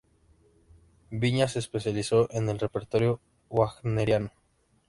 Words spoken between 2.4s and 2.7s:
el